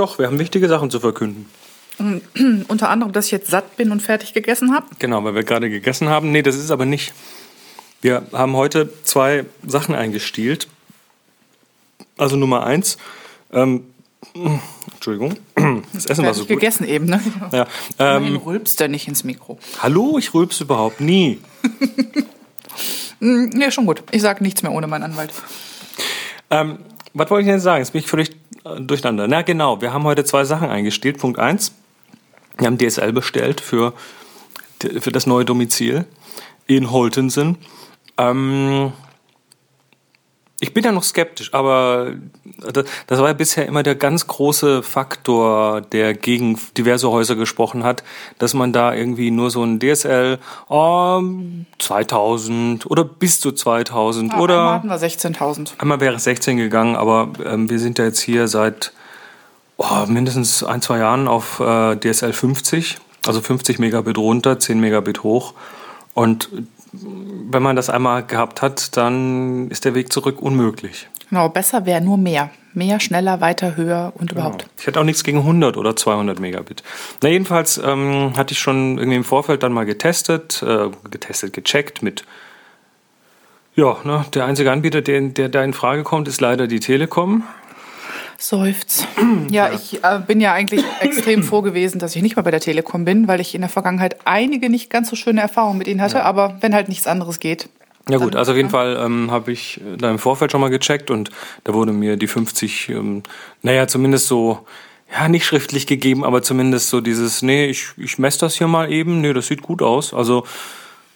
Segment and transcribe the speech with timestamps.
[0.00, 1.44] Doch, wir haben wichtige Sachen zu verkünden.
[2.68, 4.86] Unter anderem, dass ich jetzt satt bin und fertig gegessen habe.
[4.98, 6.32] Genau, weil wir gerade gegessen haben.
[6.32, 7.12] Nee, das ist aber nicht.
[8.00, 10.68] Wir haben heute zwei Sachen eingestielt.
[12.16, 12.96] Also Nummer eins.
[13.52, 13.84] Ähm,
[14.94, 15.36] Entschuldigung,
[15.92, 16.48] das Essen war so gut.
[16.48, 17.20] gegessen eben, ne?
[17.52, 17.66] Ja,
[17.98, 19.58] ähm, rülpst er nicht ins Mikro.
[19.82, 21.40] hallo, ich rülps überhaupt nie.
[23.22, 24.02] Mm, Nee, schon gut.
[24.12, 25.30] Ich sage nichts mehr ohne meinen Anwalt.
[26.48, 26.78] Ähm,
[27.12, 27.82] was wollte ich denn sagen?
[27.82, 28.30] Jetzt bin ich völlig
[28.64, 29.26] durcheinander.
[29.28, 31.18] Na genau, wir haben heute zwei Sachen eingestellt.
[31.18, 31.72] Punkt eins,
[32.58, 33.94] wir haben DSL bestellt für,
[35.00, 36.04] für das neue Domizil
[36.66, 37.58] in Holtensen.
[38.18, 38.92] Ähm,
[40.62, 42.12] ich bin ja noch skeptisch, aber
[43.06, 48.04] das, war ja bisher immer der ganz große Faktor, der gegen diverse Häuser gesprochen hat,
[48.38, 50.38] dass man da irgendwie nur so ein DSL
[50.68, 55.70] ähm, 2000 oder bis zu 2000 Ja, oder einmal hatten wir 16.000.
[55.78, 58.92] Einmal wäre es 16 gegangen, aber ähm, wir sind ja jetzt hier seit
[59.78, 65.22] oh, mindestens ein, zwei Jahren auf äh, DSL 50, also 50 Megabit runter, 10 Megabit
[65.22, 65.54] hoch.
[66.12, 66.50] Und
[66.92, 71.08] wenn man das einmal gehabt hat, dann ist der Weg zurück unmöglich.
[71.28, 72.50] Genau, besser wäre nur mehr.
[72.72, 74.66] Mehr, schneller, weiter, höher und überhaupt.
[74.78, 76.84] Ich hätte auch nichts gegen 100 oder 200 Megabit.
[77.20, 82.02] Na jedenfalls ähm, hatte ich schon irgendwie im Vorfeld dann mal getestet, äh, getestet, gecheckt
[82.02, 82.24] mit
[83.74, 87.44] ja, ne, der einzige Anbieter, der, der da in Frage kommt, ist leider die Telekom.
[88.40, 89.06] Seufz.
[89.50, 92.60] Ja, ich äh, bin ja eigentlich extrem froh gewesen, dass ich nicht mal bei der
[92.60, 96.00] Telekom bin, weil ich in der Vergangenheit einige nicht ganz so schöne Erfahrungen mit ihnen
[96.00, 96.24] hatte.
[96.24, 97.68] Aber wenn halt nichts anderes geht.
[98.08, 101.10] Ja gut, also auf jeden Fall ähm, habe ich da im Vorfeld schon mal gecheckt
[101.10, 101.30] und
[101.64, 103.22] da wurde mir die 50, ähm,
[103.62, 104.66] naja, zumindest so,
[105.12, 108.90] ja, nicht schriftlich gegeben, aber zumindest so dieses, nee, ich, ich messe das hier mal
[108.90, 110.14] eben, nee, das sieht gut aus.
[110.14, 110.44] Also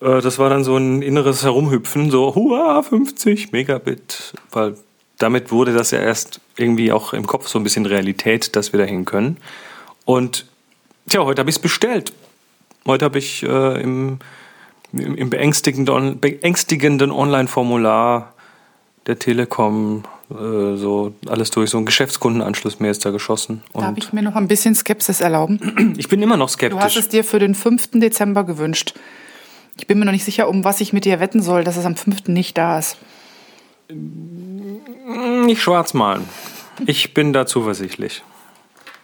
[0.00, 4.74] äh, das war dann so ein inneres Herumhüpfen, so, hua, 50 Megabit, weil
[5.20, 8.80] damit wurde das ja erst irgendwie auch im Kopf so ein bisschen Realität, dass wir
[8.80, 9.36] dahin können.
[10.04, 10.46] Und
[11.08, 12.12] tja, heute habe ich es bestellt.
[12.86, 14.18] Heute habe ich äh, im,
[14.92, 18.32] im, im beängstigenden, beängstigenden Online-Formular
[19.06, 23.62] der Telekom äh, so alles durch, so ein Geschäftskundenanschluss mir ist da geschossen.
[23.74, 25.94] Darf Und ich mir noch ein bisschen Skepsis erlauben?
[25.98, 26.96] ich bin immer noch Du hast skeptisch.
[26.96, 27.90] es dir für den 5.
[27.94, 28.94] Dezember gewünscht.
[29.76, 31.84] Ich bin mir noch nicht sicher, um was ich mit dir wetten soll, dass es
[31.84, 32.28] am 5.
[32.28, 32.96] nicht da ist.
[35.50, 36.28] Nicht schwarz malen.
[36.86, 38.22] Ich bin da zuversichtlich.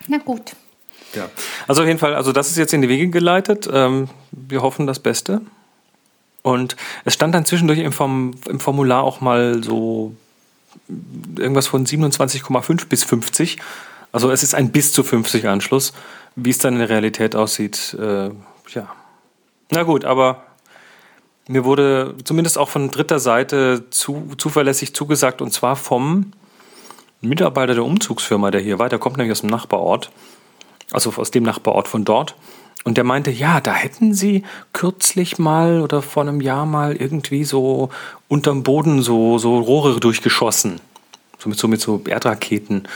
[0.06, 0.52] Na gut.
[1.12, 1.28] Ja.
[1.66, 3.68] Also auf jeden Fall, also das ist jetzt in die Wege geleitet.
[3.72, 5.40] Ähm, wir hoffen das Beste.
[6.42, 10.14] Und es stand dann zwischendurch im, Form, im Formular auch mal so
[11.36, 13.58] irgendwas von 27,5 bis 50.
[14.12, 15.94] Also es ist ein bis zu 50 Anschluss.
[16.36, 18.30] Wie es dann in der Realität aussieht, äh,
[18.72, 18.88] ja.
[19.72, 20.45] Na gut, aber
[21.48, 26.32] mir wurde zumindest auch von dritter Seite zu, zuverlässig zugesagt, und zwar vom
[27.20, 30.10] Mitarbeiter der Umzugsfirma, der hier war, der kommt nämlich aus dem Nachbarort,
[30.92, 32.34] also aus dem Nachbarort von dort.
[32.84, 37.42] Und der meinte, ja, da hätten sie kürzlich mal oder vor einem Jahr mal irgendwie
[37.42, 37.90] so
[38.28, 40.80] unterm Boden so, so Rohre durchgeschossen.
[41.38, 42.86] So mit so, mit so Erdraketen.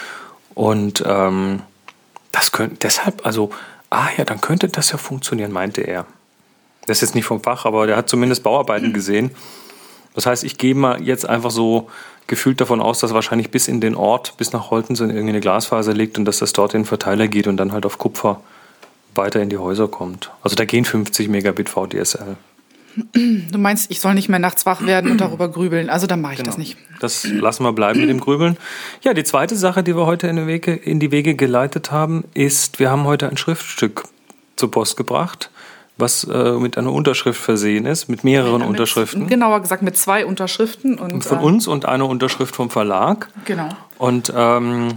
[0.54, 1.62] Und ähm,
[2.30, 3.50] das könnte deshalb, also,
[3.90, 6.06] ah ja, dann könnte das ja funktionieren, meinte er.
[6.86, 9.30] Das ist jetzt nicht vom Fach, aber der hat zumindest Bauarbeiten gesehen.
[10.14, 11.88] Das heißt, ich gehe mal jetzt einfach so
[12.26, 15.92] gefühlt davon aus, dass wahrscheinlich bis in den Ort, bis nach Holtensen irgendwie eine Glasfaser
[15.92, 18.40] liegt und dass das dort in den Verteiler geht und dann halt auf Kupfer
[19.14, 20.30] weiter in die Häuser kommt.
[20.42, 22.36] Also da gehen 50 Megabit VDSL.
[23.04, 25.90] Du meinst, ich soll nicht mehr nachts wach werden und darüber grübeln.
[25.90, 26.76] Also dann mache ich das nicht.
[27.00, 28.56] Das lassen wir bleiben mit dem Grübeln.
[29.02, 32.24] Ja, die zweite Sache, die wir heute in die, Wege, in die Wege geleitet haben,
[32.34, 34.04] ist, wir haben heute ein Schriftstück
[34.56, 35.50] zur Post gebracht,
[36.00, 39.20] was äh, mit einer Unterschrift versehen ist, mit mehreren Unterschriften.
[39.20, 40.98] Mit, genauer gesagt mit zwei Unterschriften.
[40.98, 43.28] Und, Von äh, uns und einer Unterschrift vom Verlag.
[43.44, 43.68] Genau.
[43.98, 44.94] Und ähm,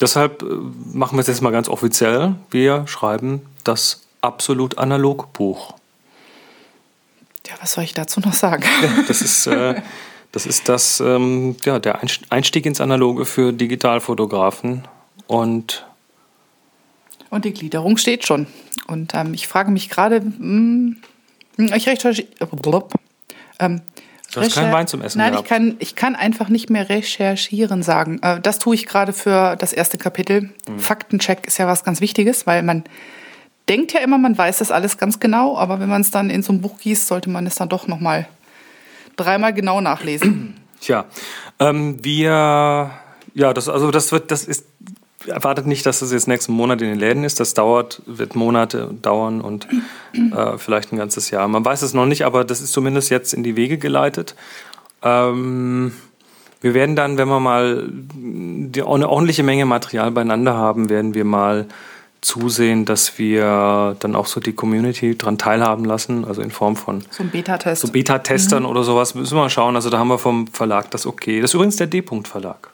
[0.00, 0.46] deshalb äh,
[0.92, 2.34] machen wir es jetzt mal ganz offiziell.
[2.50, 5.74] Wir schreiben das absolut analog Buch.
[7.46, 8.64] Ja, was soll ich dazu noch sagen?
[9.08, 9.80] Das ist, äh,
[10.32, 14.86] das, ist das, ähm, ja, der Einst- Einstieg ins Analoge für Digitalfotografen.
[15.26, 15.86] Und
[17.30, 18.46] Und die Gliederung steht schon.
[18.86, 20.96] Und ähm, ich frage mich gerade, hm,
[21.56, 22.28] ich recherchiere.
[23.58, 23.82] Ähm,
[24.32, 27.82] Du hast keinen Wein zum Essen Nein, ich kann, ich kann einfach nicht mehr recherchieren
[27.82, 28.20] sagen.
[28.22, 30.50] Äh, das tue ich gerade für das erste Kapitel.
[30.68, 30.78] Mhm.
[30.78, 32.84] Faktencheck ist ja was ganz Wichtiges, weil man
[33.68, 36.42] denkt ja immer, man weiß das alles ganz genau, aber wenn man es dann in
[36.42, 38.28] so ein Buch gießt, sollte man es dann doch noch mal
[39.16, 40.54] dreimal genau nachlesen.
[40.80, 41.06] Tja,
[41.58, 42.90] ähm, wir,
[43.34, 44.64] ja, das, also das wird, das ist,
[45.30, 47.40] erwartet nicht, dass das jetzt nächsten Monat in den Läden ist.
[47.40, 49.66] Das dauert, wird Monate dauern und
[50.12, 51.48] äh, vielleicht ein ganzes Jahr.
[51.48, 54.34] Man weiß es noch nicht, aber das ist zumindest jetzt in die Wege geleitet.
[55.02, 55.92] Ähm,
[56.62, 61.24] Wir werden dann, wenn wir mal die, eine ordentliche Menge Material beieinander haben, werden wir
[61.24, 61.64] mal
[62.20, 67.02] zusehen, dass wir dann auch so die Community dran teilhaben lassen, also in Form von
[67.10, 67.80] so ein Beta-Test.
[67.80, 68.68] So Beta-Testern mhm.
[68.68, 69.14] oder sowas.
[69.14, 69.74] Müssen wir mal schauen.
[69.74, 71.40] Also da haben wir vom Verlag das okay.
[71.40, 72.68] Das ist übrigens der D-Punkt-Verlag.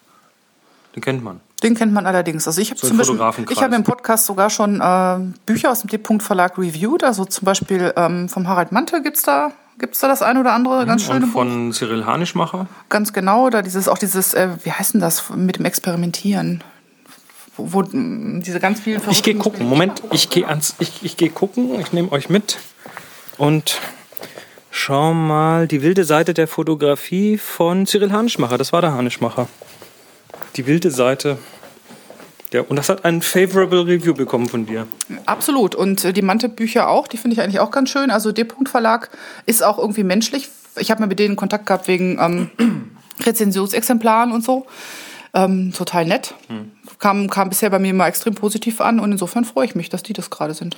[0.97, 1.41] Den kennt man.
[1.63, 2.47] Den kennt man allerdings.
[2.47, 5.81] Also ich habe so zum Beispiel, ich habe im Podcast sogar schon äh, Bücher aus
[5.81, 7.03] dem D-Punkt Verlag reviewed.
[7.03, 10.87] Also zum Beispiel ähm, vom Harald Mantel gibt's da Gibt's da das ein oder andere
[10.87, 11.77] ganz schöne Und von Buch?
[11.77, 12.67] Cyril Hanischmacher?
[12.89, 16.65] Ganz genau, da dieses auch dieses, äh, wie heißt denn das mit dem Experimentieren?
[17.57, 19.69] Wo, wo diese ganz vielen Ich gehe gucken.
[19.69, 21.79] Moment, ich gehe ans, ich, ich gehe gucken.
[21.79, 22.59] Ich nehme euch mit
[23.37, 23.79] und
[24.71, 28.57] schau mal die wilde Seite der Fotografie von Cyril Hanischmacher.
[28.57, 29.47] Das war der Hanischmacher.
[30.57, 31.39] Die wilde Seite.
[32.53, 34.87] Ja, und das hat ein favorable Review bekommen von dir.
[35.27, 35.75] Absolut.
[35.75, 38.11] Und äh, die Mante-Bücher auch, die finde ich eigentlich auch ganz schön.
[38.11, 39.11] Also D-Punkt Verlag
[39.47, 40.49] ist auch irgendwie menschlich.
[40.79, 42.51] Ich habe mir mit denen Kontakt gehabt wegen ähm,
[43.25, 44.67] Rezensionsexemplaren und so.
[45.35, 46.35] Ähm, total nett.
[46.49, 46.73] Hm.
[46.99, 50.03] Kam, kam bisher bei mir immer extrem positiv an und insofern freue ich mich, dass
[50.03, 50.77] die das gerade sind.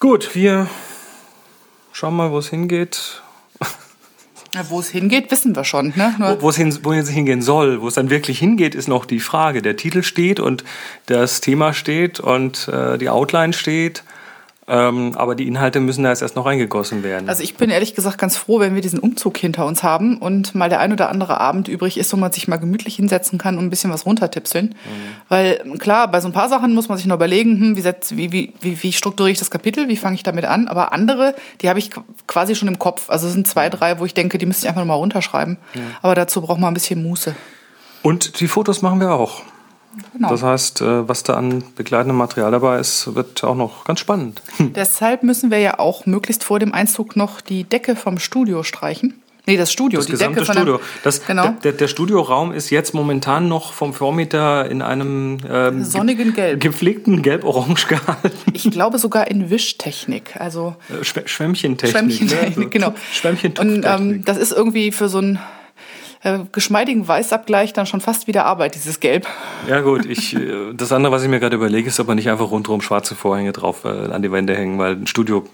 [0.00, 0.68] Gut, wir
[1.92, 3.22] schauen mal, wo es hingeht.
[4.68, 5.92] Wo es hingeht, wissen wir schon.
[5.96, 6.36] Ne?
[6.40, 9.62] Wo, es hin, wo hingehen soll, wo es dann wirklich hingeht, ist noch die Frage.
[9.62, 10.64] Der Titel steht und
[11.06, 14.04] das Thema steht und äh, die Outline steht.
[14.66, 17.28] Ähm, aber die Inhalte müssen da jetzt erst noch reingegossen werden.
[17.28, 20.54] Also ich bin ehrlich gesagt ganz froh, wenn wir diesen Umzug hinter uns haben und
[20.54, 23.58] mal der ein oder andere Abend übrig ist, wo man sich mal gemütlich hinsetzen kann
[23.58, 24.68] und ein bisschen was runtertipseln.
[24.68, 24.74] Mhm.
[25.28, 28.12] Weil klar, bei so ein paar Sachen muss man sich noch überlegen, hm, wie, setz,
[28.12, 30.66] wie, wie, wie, wie strukturiere ich das Kapitel, wie fange ich damit an.
[30.68, 31.90] Aber andere, die habe ich
[32.26, 33.10] quasi schon im Kopf.
[33.10, 35.58] Also es sind zwei, drei, wo ich denke, die müsste ich einfach noch mal runterschreiben.
[35.74, 35.80] Ja.
[36.00, 37.34] Aber dazu braucht man ein bisschen Muße.
[38.02, 39.42] Und die Fotos machen wir auch.
[40.12, 40.28] Genau.
[40.28, 44.40] Das heißt, äh, was da an begleitendem Material dabei ist, wird auch noch ganz spannend.
[44.58, 49.14] Deshalb müssen wir ja auch möglichst vor dem Einzug noch die Decke vom Studio streichen.
[49.46, 50.80] Nee, das Studio, das die gesamte Decke Studio.
[51.02, 51.50] Das, genau.
[51.62, 56.60] der, der, Studioraum ist jetzt momentan noch vom Vormieter in einem ähm, sonnigen Gelb.
[56.60, 58.30] gepflegten Gelb-Orange gehalten.
[58.54, 61.90] Ich glaube sogar in Wischtechnik, also äh, Schwämmchentechnik.
[61.90, 62.66] Schwämmchentechnik, ne?
[62.70, 62.94] genau.
[63.12, 63.84] Schwämmchentechnik.
[63.84, 65.38] Und ähm, das ist irgendwie für so ein
[66.24, 69.26] äh, geschmeidigen Weißabgleich dann schon fast wieder Arbeit, dieses Gelb.
[69.68, 72.50] Ja gut, ich, äh, das andere, was ich mir gerade überlege, ist aber nicht einfach
[72.50, 75.44] rundherum schwarze Vorhänge drauf äh, an die Wände hängen, weil ein Studio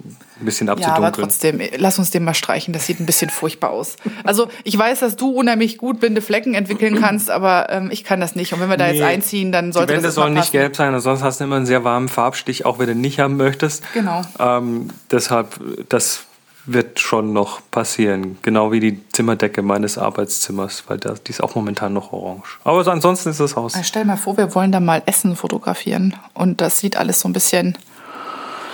[0.40, 1.02] ein bisschen abzudunkeln.
[1.02, 3.96] Ja, aber trotzdem, lass uns den mal streichen, das sieht ein bisschen furchtbar aus.
[4.22, 8.20] Also ich weiß, dass du unheimlich gut blinde Flecken entwickeln kannst, aber ähm, ich kann
[8.20, 8.52] das nicht.
[8.52, 10.76] Und wenn wir da nee, jetzt einziehen, dann sollte die Wände das sollen nicht gelb
[10.76, 13.82] sein, sonst hast du immer einen sehr warmen Farbstich, auch wenn du nicht haben möchtest.
[13.92, 14.22] Genau.
[14.38, 16.26] Ähm, deshalb, das
[16.66, 18.38] wird schon noch passieren.
[18.42, 22.58] Genau wie die Zimmerdecke meines Arbeitszimmers, weil das, die ist auch momentan noch orange.
[22.64, 23.74] Aber ansonsten ist das Haus.
[23.74, 27.28] Also stell mal vor, wir wollen da mal Essen fotografieren und das sieht alles so
[27.28, 27.76] ein bisschen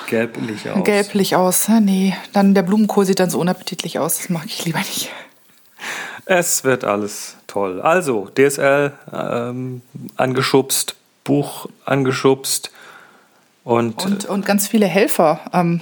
[0.08, 0.84] gelblich aus.
[0.84, 1.68] Gelblich aus.
[1.68, 4.18] Nee, dann der Blumenkohl sieht dann so unappetitlich aus.
[4.18, 5.10] Das mag ich lieber nicht.
[6.24, 7.80] Es wird alles toll.
[7.80, 9.82] Also, DSL ähm,
[10.16, 12.70] angeschubst, Buch angeschubst
[13.62, 15.40] und, und, und ganz viele Helfer.
[15.52, 15.80] Ähm,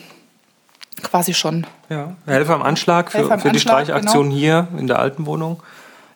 [1.03, 1.67] quasi schon.
[1.89, 4.37] Ja, Helfer am Anschlag für, am für die Anschlag, Streichaktion genau.
[4.37, 5.63] hier in der alten Wohnung.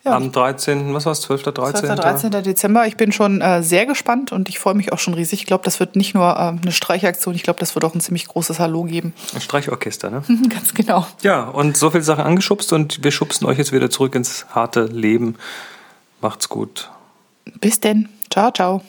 [0.04, 0.16] Ja.
[0.16, 1.42] Am 13., was war es, 12.
[1.42, 1.86] 13.
[1.86, 2.00] 12.
[2.00, 2.42] 13.
[2.42, 2.86] Dezember.
[2.86, 5.40] Ich bin schon äh, sehr gespannt und ich freue mich auch schon riesig.
[5.40, 8.00] Ich glaube, das wird nicht nur äh, eine Streichaktion, ich glaube, das wird auch ein
[8.00, 9.12] ziemlich großes Hallo geben.
[9.34, 10.22] Ein Streichorchester, ne?
[10.48, 11.06] Ganz genau.
[11.22, 14.84] Ja, und so viele Sachen angeschubst und wir schubsen euch jetzt wieder zurück ins harte
[14.84, 15.36] Leben.
[16.20, 16.90] Macht's gut.
[17.60, 18.08] Bis denn.
[18.30, 18.82] Ciao, ciao.